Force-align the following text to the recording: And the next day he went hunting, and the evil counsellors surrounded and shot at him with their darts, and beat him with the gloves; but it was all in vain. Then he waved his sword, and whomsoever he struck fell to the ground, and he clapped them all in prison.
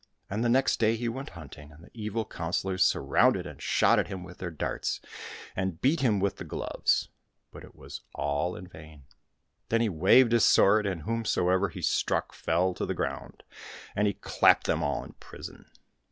And 0.31 0.43
the 0.43 0.49
next 0.49 0.77
day 0.79 0.95
he 0.95 1.07
went 1.07 1.29
hunting, 1.37 1.71
and 1.71 1.83
the 1.83 1.91
evil 1.93 2.25
counsellors 2.25 2.83
surrounded 2.83 3.45
and 3.45 3.61
shot 3.61 3.99
at 3.99 4.07
him 4.07 4.23
with 4.23 4.39
their 4.39 4.49
darts, 4.49 4.99
and 5.55 5.79
beat 5.79 5.99
him 5.99 6.19
with 6.19 6.37
the 6.37 6.43
gloves; 6.43 7.09
but 7.51 7.63
it 7.63 7.75
was 7.75 8.01
all 8.15 8.55
in 8.55 8.65
vain. 8.65 9.03
Then 9.69 9.81
he 9.81 9.89
waved 9.89 10.31
his 10.31 10.43
sword, 10.43 10.87
and 10.87 11.03
whomsoever 11.03 11.69
he 11.69 11.83
struck 11.83 12.33
fell 12.33 12.73
to 12.73 12.85
the 12.87 12.95
ground, 12.95 13.43
and 13.95 14.07
he 14.07 14.13
clapped 14.15 14.65
them 14.65 14.81
all 14.81 15.03
in 15.03 15.13
prison. 15.19 15.69